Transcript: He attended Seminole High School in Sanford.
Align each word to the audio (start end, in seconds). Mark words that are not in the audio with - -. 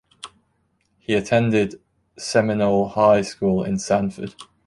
He 0.97 1.13
attended 1.13 1.79
Seminole 2.17 2.87
High 2.87 3.21
School 3.21 3.63
in 3.63 3.77
Sanford. 3.77 4.33